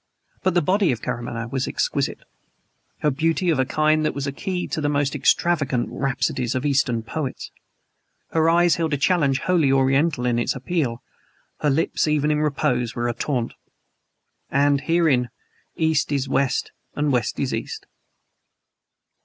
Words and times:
But 0.41 0.55
the 0.55 0.63
body 0.63 0.91
of 0.91 0.99
Karamaneh 1.03 1.51
was 1.51 1.67
exquisite; 1.67 2.23
her 3.01 3.11
beauty 3.11 3.51
of 3.51 3.59
a 3.59 3.65
kind 3.65 4.03
that 4.03 4.15
was 4.15 4.25
a 4.25 4.31
key 4.31 4.67
to 4.69 4.81
the 4.81 4.89
most 4.89 5.13
extravagant 5.13 5.89
rhapsodies 5.91 6.55
of 6.55 6.65
Eastern 6.65 7.03
poets. 7.03 7.51
Her 8.31 8.49
eyes 8.49 8.77
held 8.77 8.95
a 8.95 8.97
challenge 8.97 9.41
wholly 9.41 9.71
Oriental 9.71 10.25
in 10.25 10.39
its 10.39 10.55
appeal; 10.55 11.03
her 11.59 11.69
lips, 11.69 12.07
even 12.07 12.31
in 12.31 12.39
repose, 12.41 12.95
were 12.95 13.07
a 13.09 13.13
taunt. 13.13 13.53
And, 14.49 14.81
herein, 14.81 15.29
East 15.75 16.11
is 16.11 16.27
West 16.27 16.71
and 16.95 17.11
West 17.11 17.39
is 17.39 17.53
East. 17.53 17.85